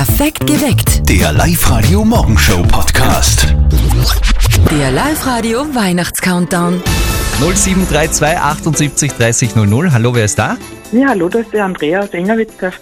[0.00, 1.06] Perfekt geweckt.
[1.10, 3.54] Der Live-Radio Morgenshow Podcast.
[4.70, 6.82] Der Live-Radio Weihnachts-Countdown.
[7.38, 9.92] 0732 78 30 00.
[9.92, 10.56] Hallo, wer ist da?
[10.92, 12.72] Ja, hallo, das ist der Andrea aus Engerwitzer.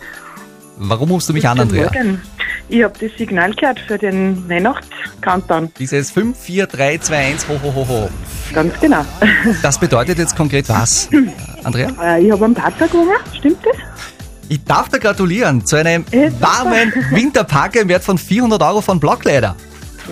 [0.77, 1.91] Warum rufst du mich an, Andrea?
[1.93, 2.23] Morgen.
[2.69, 5.73] Ich habe das Signal gehört für den Weihnachts-Countdown.
[5.77, 8.11] Dieses 5, 4, 3, 2, 1, ho, ho, ho, ho.
[8.53, 9.05] Ganz genau.
[9.61, 11.27] Das bedeutet jetzt konkret was, äh,
[11.65, 11.91] Andrea?
[12.01, 13.77] Äh, ich habe einen Partner gewonnen, stimmt das?
[14.49, 16.05] Ich darf dir gratulieren zu einem
[16.41, 19.55] warmen Winterparker im Wert von 400 Euro von Blockleder.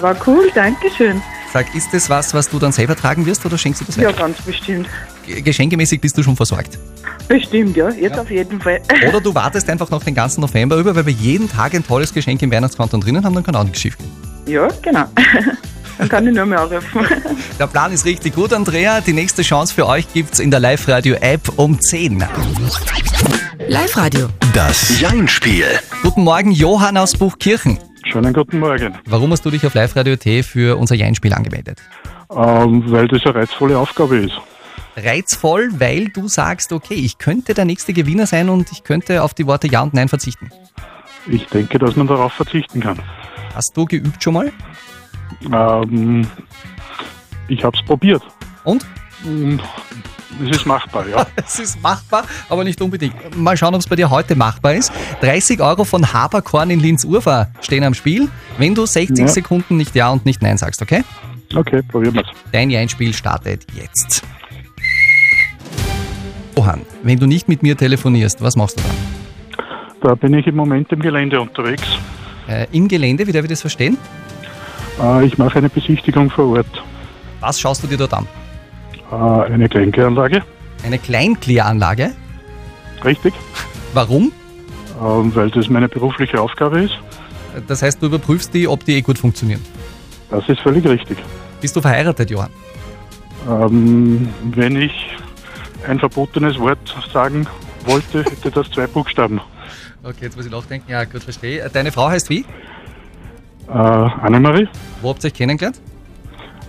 [0.00, 1.22] War cool, danke schön.
[1.52, 4.12] Sag, ist das was, was du dann selber tragen wirst oder schenkst du das Ja,
[4.12, 4.88] ganz bestimmt.
[5.26, 6.78] G- Geschenkemäßig bist du schon versorgt.
[7.28, 8.80] Bestimmt, ja, jetzt auf jeden Fall.
[9.08, 12.12] Oder du wartest einfach noch den ganzen November über, weil wir jeden Tag ein tolles
[12.14, 14.10] Geschenk im Weihnachtskonto drinnen haben, dann kann auch nichts schief gehen.
[14.46, 15.04] Ja, genau.
[15.98, 17.06] Dann kann ich nur mehr anrufen.
[17.58, 19.00] Der Plan ist richtig gut, Andrea.
[19.00, 22.22] Die nächste Chance für euch gibt's in der Live-Radio-App um 10.
[23.68, 24.28] Live-Radio.
[24.54, 25.64] Das Jein-Spiel.
[26.02, 27.78] Guten Morgen, Johann aus Buchkirchen.
[28.04, 28.94] Schönen guten Morgen.
[29.06, 31.82] Warum hast du dich auf Live-Radio.t für unser Jein-Spiel angemeldet?
[32.30, 34.40] Ähm, weil das eine reizvolle Aufgabe ist.
[34.96, 39.34] Reizvoll, weil du sagst, okay, ich könnte der nächste Gewinner sein und ich könnte auf
[39.34, 40.48] die Worte Ja und Nein verzichten.
[41.26, 43.00] Ich denke, dass man darauf verzichten kann.
[43.52, 44.52] Hast du geübt schon mal?
[45.52, 46.26] Ähm,
[47.48, 48.22] ich habe es probiert.
[48.62, 48.86] Und?
[49.24, 49.60] Und
[50.44, 51.26] es ist machbar, ja.
[51.36, 53.14] Es ist machbar, aber nicht unbedingt.
[53.36, 54.92] Mal schauen, ob es bei dir heute machbar ist.
[55.20, 59.28] 30 Euro von Haberkorn in Linz-Urfer stehen am Spiel, wenn du 60 Ja.
[59.28, 61.04] Sekunden nicht Ja und nicht Nein sagst, okay?
[61.54, 62.26] Okay, probieren wir's.
[62.52, 64.22] Dein Jein-Spiel startet jetzt.
[66.56, 68.82] Johann, wenn du nicht mit mir telefonierst, was machst du
[70.00, 71.84] Da bin ich im Moment im Gelände unterwegs.
[72.46, 72.56] dann?
[72.56, 73.96] Äh, Im Gelände, wie darf ich das verstehen?
[75.00, 76.82] Äh, ich mache eine Besichtigung vor Ort.
[77.40, 78.26] Was schaust du dir dort an?
[79.10, 80.42] Äh, eine Kleinkläranlage,
[80.84, 82.12] Eine Kleinkläranlage?
[83.04, 83.34] richtig.
[83.94, 84.32] Warum?
[85.02, 86.98] Ähm, weil das meine berufliche Aufgabe ist.
[87.66, 89.62] Das heißt, du überprüfst die, ob die eh gut funktionieren.
[90.30, 91.18] Das ist völlig richtig.
[91.60, 92.50] Bist du verheiratet, Johann?
[93.48, 94.92] Ähm, wenn ich
[95.88, 96.78] ein verbotenes Wort
[97.12, 97.46] sagen
[97.84, 99.40] wollte, hätte das zwei Buchstaben.
[100.02, 100.90] Okay, jetzt muss ich nachdenken.
[100.90, 101.68] Ja, gut, verstehe.
[101.72, 102.44] Deine Frau heißt wie?
[103.68, 104.68] Äh, Annemarie,
[105.02, 105.80] Wo habt ihr euch kennengelernt?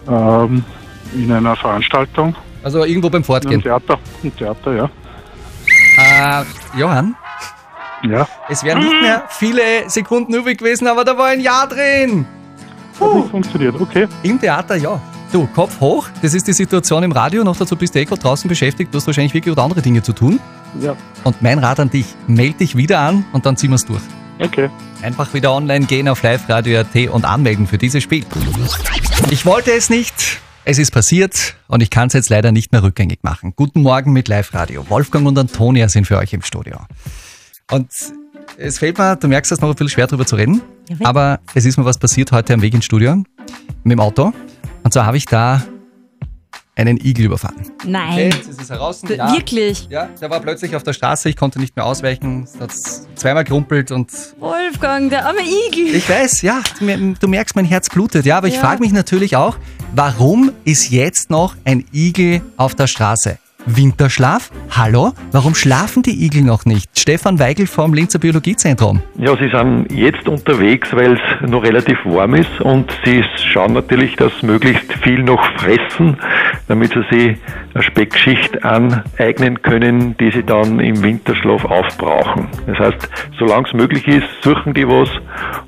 [0.07, 0.63] ähm,
[1.15, 3.61] in einer Veranstaltung, Also irgendwo beim Fortgehen.
[3.61, 4.89] Theater, im Theater, ja.
[5.97, 6.43] Äh,
[6.77, 7.15] Johann,
[8.03, 12.25] Ja, es wären nicht mehr viele Sekunden übrig gewesen, aber da war ein Ja drin.
[12.99, 13.79] hat nicht funktioniert.
[13.79, 14.99] Okay, Im Theater, ja.
[15.31, 17.43] Du, Kopf hoch, das ist die Situation im Radio.
[17.43, 18.93] Noch dazu bist du eh gerade draußen beschäftigt.
[18.93, 20.39] Du hast wahrscheinlich wirklich gerade andere Dinge zu tun.
[20.79, 20.95] ja,
[21.25, 24.01] Und mein Rat an dich, meld dich wieder an und dann ziehen wir es durch.
[24.41, 24.69] okay.
[25.01, 28.25] Einfach wieder online gehen auf liveradio.at und anmelden für dieses Spiel.
[29.29, 30.39] Ich wollte es nicht.
[30.69, 33.53] Es ist passiert und ich kann es jetzt leider nicht mehr rückgängig machen.
[33.55, 34.85] Guten Morgen mit Live Radio.
[34.89, 36.77] Wolfgang und Antonia sind für euch im Studio.
[37.71, 37.87] Und
[38.57, 40.61] es fällt mir, du merkst es noch ein bisschen schwer drüber zu reden,
[41.05, 44.33] aber es ist mir was passiert heute am Weg ins Studio mit dem Auto.
[44.83, 45.63] Und zwar habe ich da
[46.77, 47.55] einen Igel überfahren.
[47.85, 48.11] Nein.
[48.13, 49.01] Okay, jetzt ist es heraus.
[49.01, 49.87] D- Wirklich?
[49.89, 52.71] Ja, der war plötzlich auf der Straße, ich konnte nicht mehr ausweichen, es hat
[53.15, 55.95] zweimal gerumpelt und Wolfgang, der arme Igel.
[55.95, 58.61] ich weiß, ja, du, mer- du merkst, mein Herz blutet, ja, aber ich Ja.
[58.61, 59.57] frage mich natürlich auch,
[59.95, 63.39] warum ist jetzt noch ein Igel auf der Straße?
[63.67, 64.49] Winterschlaf?
[64.71, 65.11] Hallo?
[65.33, 66.89] Warum schlafen die Igel noch nicht?
[66.97, 69.01] Stefan Weigel vom Linzer Biologiezentrum.
[69.17, 74.15] Ja, sie sind jetzt unterwegs, weil es noch relativ warm ist und sie schauen natürlich,
[74.15, 76.17] dass möglichst viel noch fressen,
[76.67, 77.37] damit sie sich
[77.73, 82.47] eine Speckschicht aneignen können, die sie dann im Winterschlaf aufbrauchen.
[82.67, 85.09] Das heißt, solange es möglich ist, suchen die was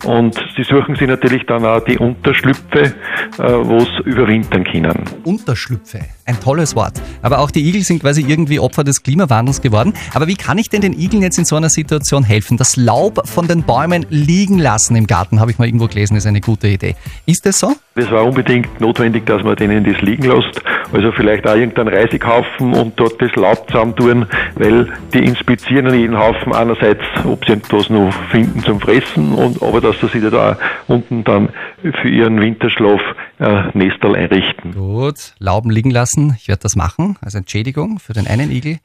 [0.06, 2.94] und sie suchen sich natürlich dann auch die Unterschlüpfe, äh,
[3.38, 5.04] wo sie überwintern können.
[5.24, 6.00] Unterschlüpfe.
[6.26, 7.02] Ein tolles Wort.
[7.22, 9.94] Aber auch die Igel sind quasi irgendwie Opfer des Klimawandels geworden.
[10.14, 12.56] Aber wie kann ich denn den Igeln jetzt in so einer Situation helfen?
[12.56, 16.26] Das Laub von den Bäumen liegen lassen im Garten, habe ich mal irgendwo gelesen, ist
[16.26, 16.96] eine gute Idee.
[17.26, 17.74] Ist das so?
[17.96, 20.62] Es war unbedingt notwendig, dass man denen das liegen lässt.
[20.92, 26.18] Also vielleicht auch irgendeinen Reisighaufen und dort das Laub zusammentun, weil die inspizieren an jeden
[26.18, 30.58] Haufen einerseits, ob sie etwas noch finden zum Fressen und aber dass sie da
[30.88, 31.50] unten dann
[31.82, 33.02] für ihren Winterschlaf
[33.40, 34.74] äh, Nestel einrichten.
[34.74, 36.36] Gut, Lauben liegen lassen.
[36.40, 38.80] Ich werde das machen als Entschädigung für den einen Igel,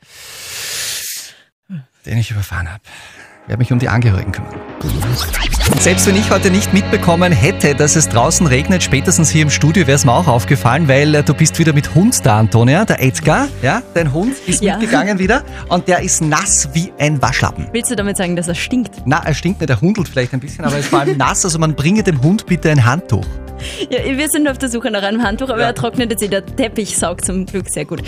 [2.07, 2.83] den ich überfahren habe.
[3.45, 4.55] Ich werde mich um die Angehörigen kümmern.
[5.79, 9.87] Selbst wenn ich heute nicht mitbekommen hätte, dass es draußen regnet, spätestens hier im Studio
[9.87, 13.03] wäre es mir auch aufgefallen, weil äh, du bist wieder mit Hund da, Antonia, der
[13.03, 13.49] Edgar.
[13.61, 14.79] Ja, dein Hund ist Ja.
[14.79, 17.69] mitgegangen wieder und der ist nass wie ein Waschlappen.
[17.73, 19.03] Willst du damit sagen, dass er stinkt?
[19.05, 21.45] Na, er stinkt nicht, er hundelt vielleicht ein bisschen, aber er ist vor allem nass,
[21.45, 23.27] also man bringe dem Hund bitte ein Handtuch.
[23.91, 26.29] Ja, wir sind auf der Suche nach einem Handtuch, aber er trocknet jetzt eh.
[26.29, 28.03] Der Teppich saugt zum Glück sehr gut.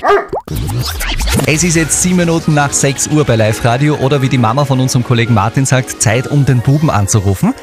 [1.46, 4.64] Es ist jetzt sieben Minuten nach 6 Uhr bei Live Radio oder wie die Mama
[4.64, 7.54] von unserem Kollegen Martin sagt, Zeit, um den Buben anzurufen.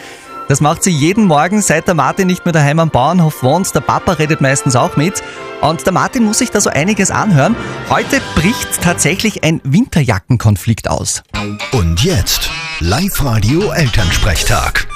[0.48, 3.74] Das macht sie jeden Morgen, seit der Martin nicht mehr daheim am Bauernhof wohnt.
[3.74, 5.24] Der Papa redet meistens auch mit.
[5.62, 7.56] Und der Martin muss sich da so einiges anhören.
[7.90, 11.24] Heute bricht tatsächlich ein Winterjackenkonflikt aus.
[11.72, 12.50] Und jetzt
[12.80, 14.88] Live-Radio Elternsprechtag.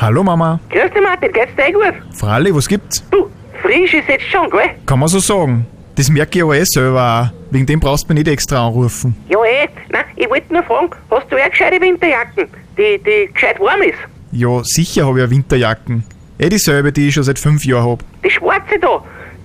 [0.00, 0.60] Hallo Mama.
[0.70, 1.94] Grüß dich Martin, geht's dir eh gut?
[2.14, 3.02] Fralli, was gibt's?
[3.10, 3.28] Du,
[3.62, 4.70] frisch ist jetzt schon, gell?
[4.86, 5.66] Kann man so sagen.
[5.96, 7.50] Das merke ich aber eh selber auch.
[7.50, 9.16] Wegen dem brauchst du mich nicht extra anrufen.
[9.28, 12.46] Ja eh, nein, ich wollte nur fragen, hast du eine gescheite Winterjacken,
[12.76, 13.98] die, die gescheit warm ist?
[14.30, 16.04] Ja, sicher habe ich eine Winterjacken.
[16.38, 18.04] Eh dieselbe, die ich schon seit fünf Jahren hab.
[18.24, 19.02] Die schwarze da,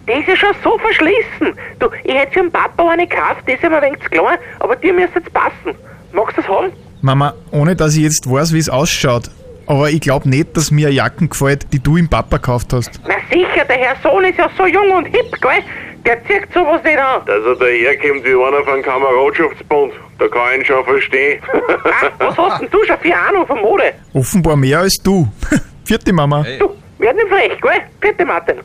[0.07, 1.57] die ist ja schon so verschlissen.
[1.79, 4.37] Du, ich hätte für den Papa eine gekauft, die ist mir ein wenig zu klein,
[4.59, 5.75] aber die müsste jetzt passen.
[6.11, 6.71] Magst du das haben?
[7.01, 9.31] Mama, ohne dass ich jetzt weiß, wie es ausschaut.
[9.65, 12.99] Aber ich glaube nicht, dass mir eine Jacken gefällt, die du im Papa gekauft hast.
[13.07, 15.63] Na sicher, der Herr Sohn ist ja so jung und hip, gell?
[16.05, 17.21] Der zieht sowas nicht an.
[17.25, 21.41] Dass er daherkommt wie einer von Kameradschaftsbund, da kann ich ihn schon verstehen.
[21.51, 23.93] Ah, was hast denn du schon für Ahnung von Mode?
[24.13, 25.27] Offenbar mehr als du.
[25.85, 26.43] Vierte Mama.
[26.59, 27.81] Du, werd nicht frech, gell?
[28.01, 28.55] Bitte, Martin.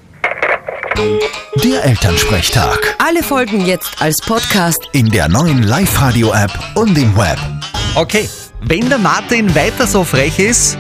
[1.63, 2.97] Der Elternsprechtag.
[2.99, 4.89] Alle Folgen jetzt als Podcast.
[4.93, 7.39] In der neuen Live-Radio-App und im Web.
[7.95, 8.29] Okay,
[8.63, 10.77] wenn der Martin weiter so frech ist,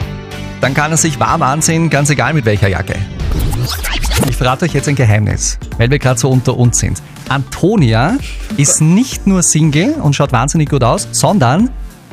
[0.61, 2.95] dann kann er sich warm anziehen, ganz egal mit welcher Jacke.
[4.29, 7.03] Ich verrate euch jetzt ein Geheimnis, weil wir gerade so unter uns sind.
[7.29, 8.17] Antonia
[8.57, 11.71] ist nicht nur Single und schaut wahnsinnig gut aus, sondern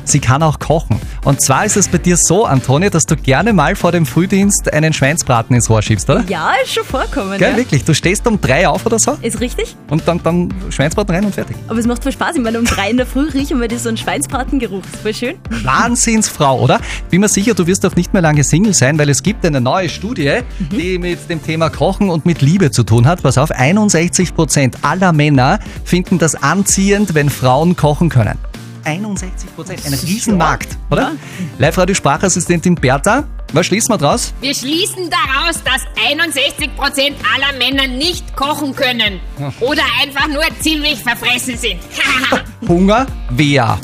[0.08, 1.00] sie kann auch kochen.
[1.24, 4.72] Und zwar ist es bei dir so, Antonia, dass du gerne mal vor dem Frühdienst
[4.72, 6.24] einen Schweinsbraten ins Rohr schiebst, oder?
[6.28, 7.38] Ja, ist schon vorkommen.
[7.38, 7.56] Gell, ja.
[7.56, 7.84] wirklich.
[7.84, 9.76] Du stehst um drei auf oder so Ist richtig?
[9.90, 11.56] und dann, dann Schweinsbraten rein und fertig.
[11.68, 12.36] Aber es macht voll Spaß.
[12.36, 14.82] Ich meine, um drei in der Früh riechen wir das so einen Schweinsbratengeruch.
[14.84, 15.34] Ist voll schön.
[15.64, 16.80] Wahnsinnsfrau, oder?
[17.10, 19.60] Bin mir sicher, du wirst auch nicht mehr lange Single sein, weil es gibt eine
[19.60, 20.38] neue Studie,
[20.72, 23.22] die mit dem Thema Kochen und mit Liebe zu tun hat.
[23.22, 28.38] Pass auf, 61% aller Männer finden das anziehend, wenn Frauen kochen können.
[28.86, 31.12] 61 Prozent, ein Riesenmarkt, oder?
[31.58, 34.32] Live-Radio-Sprachassistentin Bertha, was schließen wir draus?
[34.40, 39.20] Wir schließen daraus, dass 61% aller Männer nicht kochen können.
[39.60, 41.80] Oder einfach nur ziemlich verfressen sind.
[42.68, 43.78] Hunger, wer?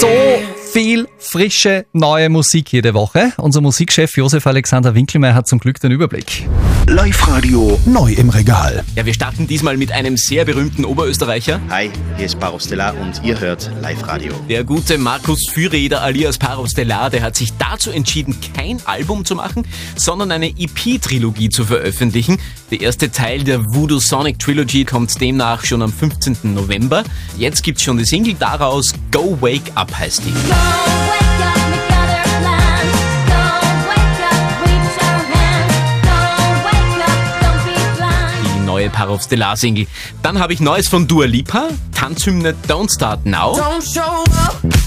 [0.00, 0.08] So
[0.72, 3.32] viel frische neue Musik jede Woche.
[3.38, 6.46] Unser Musikchef Josef Alexander Winkelmeier hat zum Glück den Überblick.
[6.86, 8.84] Live-Radio neu im Regal.
[8.94, 11.60] Ja, wir starten diesmal mit einem sehr berühmten Oberösterreicher.
[11.70, 14.34] Hi, hier ist Paro Stellar und ihr hört Live Radio.
[14.50, 19.34] Der gute Markus Füreder alias Paro Stellar, der hat sich dazu entschieden, kein Album zu
[19.34, 19.66] machen,
[19.96, 22.38] sondern eine EP-Trilogie zu veröffentlichen.
[22.70, 26.54] Der erste Teil der Voodoo Sonic Trilogy kommt demnach schon am 15.
[26.54, 27.02] November.
[27.38, 31.13] Jetzt gibt's schon die Single daraus, Go Wake Up heißt die.
[38.54, 39.86] Die neue Paro Stellar Single.
[40.22, 43.54] Dann habe ich Neues von Dua Lipa, Tanzhymne Don't Start Now.
[43.54, 44.83] Don't show up, don't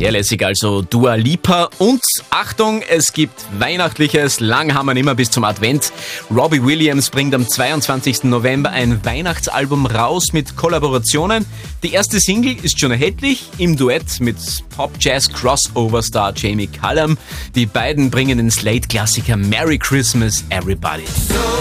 [0.00, 2.00] Sehr lässig also Dua Lipa und
[2.30, 5.92] Achtung, es gibt Weihnachtliches, lang haben wir immer bis zum Advent.
[6.34, 8.24] Robbie Williams bringt am 22.
[8.24, 11.44] November ein Weihnachtsalbum raus mit Kollaborationen.
[11.82, 14.38] Die erste Single ist schon erhältlich im Duett mit
[14.74, 17.18] Pop-Jazz-Crossover-Star Jamie Cullum.
[17.54, 21.04] Die beiden bringen den Slate-Klassiker Merry Christmas Everybody.
[21.28, 21.59] Merry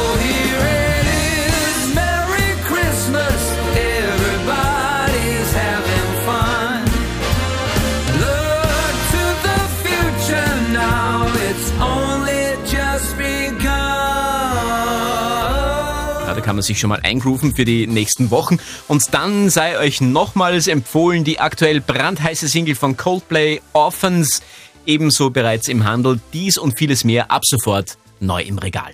[16.49, 18.57] kann man sich schon mal eingrooven für die nächsten Wochen.
[18.87, 24.41] Und dann sei euch nochmals empfohlen die aktuell brandheiße Single von Coldplay, Orphans,
[24.87, 26.19] ebenso bereits im Handel.
[26.33, 28.91] Dies und vieles mehr ab sofort neu im Regal.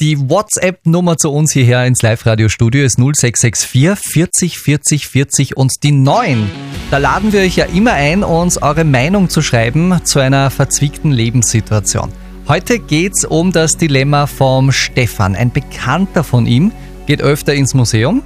[0.00, 6.50] Die WhatsApp-Nummer zu uns hierher ins Live-Radio-Studio ist 0664 40 40 40 und die 9.
[6.90, 11.12] Da laden wir euch ja immer ein, uns eure Meinung zu schreiben zu einer verzwickten
[11.12, 12.10] Lebenssituation.
[12.48, 15.34] Heute geht's um das Dilemma vom Stefan.
[15.34, 16.70] Ein Bekannter von ihm
[17.06, 18.22] geht öfter ins Museum.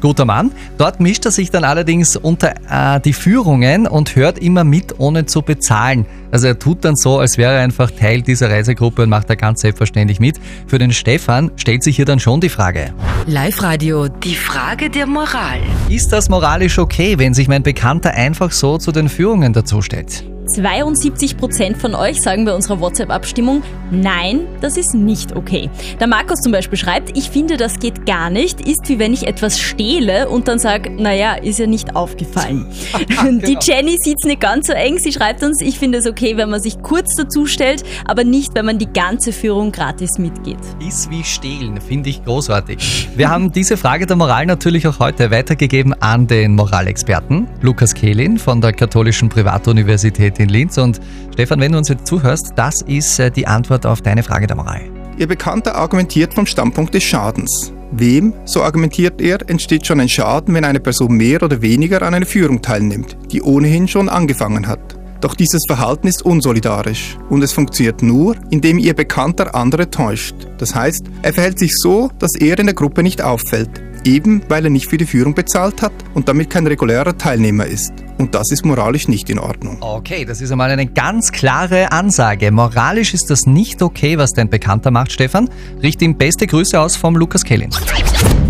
[0.00, 0.52] Guter Mann.
[0.78, 5.26] Dort mischt er sich dann allerdings unter äh, die Führungen und hört immer mit, ohne
[5.26, 6.06] zu bezahlen.
[6.30, 9.34] Also er tut dann so, als wäre er einfach Teil dieser Reisegruppe und macht da
[9.34, 10.38] ganz selbstverständlich mit.
[10.68, 12.94] Für den Stefan stellt sich hier dann schon die Frage.
[13.26, 15.58] Live-Radio, die Frage der Moral.
[15.88, 20.24] Ist das moralisch okay, wenn sich mein Bekannter einfach so zu den Führungen dazustellt?
[20.46, 25.70] 72% von euch sagen bei unserer WhatsApp-Abstimmung, nein, das ist nicht okay.
[26.00, 29.26] Der Markus zum Beispiel schreibt, ich finde, das geht gar nicht, ist wie wenn ich
[29.26, 32.66] etwas stehle und dann sage, naja, ist ja nicht aufgefallen.
[33.46, 36.36] Die Jenny sieht es nicht ganz so eng, sie schreibt uns, ich finde es okay,
[36.36, 40.58] wenn man sich kurz dazu stellt, aber nicht, wenn man die ganze Führung gratis mitgeht.
[40.86, 43.08] Ist wie stehlen, finde ich großartig.
[43.16, 48.38] Wir haben diese Frage der Moral natürlich auch heute weitergegeben an den Moralexperten Lukas Kehlin
[48.38, 50.78] von der Katholischen Privatuniversität in Linz.
[50.78, 51.00] Und
[51.32, 54.56] Stefan, wenn du uns jetzt zuhörst, das ist äh, die Antwort auf deine Frage der
[54.56, 54.82] Moral.
[55.16, 57.72] Ihr Bekannter argumentiert vom Standpunkt des Schadens.
[57.92, 62.14] Wem, so argumentiert er, entsteht schon ein Schaden, wenn eine Person mehr oder weniger an
[62.14, 64.98] einer Führung teilnimmt, die ohnehin schon angefangen hat.
[65.20, 70.34] Doch dieses Verhalten ist unsolidarisch und es funktioniert nur, indem ihr Bekannter andere täuscht.
[70.58, 73.70] Das heißt, er verhält sich so, dass er in der Gruppe nicht auffällt,
[74.04, 77.92] eben weil er nicht für die Führung bezahlt hat und damit kein regulärer Teilnehmer ist.
[78.18, 79.78] Und das ist moralisch nicht in Ordnung.
[79.80, 82.52] Okay, das ist einmal eine ganz klare Ansage.
[82.52, 85.48] Moralisch ist das nicht okay, was dein Bekannter macht, Stefan.
[85.82, 87.70] Richt ihm beste Grüße aus vom Lukas Kellin.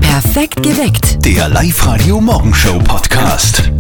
[0.01, 1.25] Perfekt geweckt.
[1.25, 3.74] Der Live-Radio Morgenshow Podcast.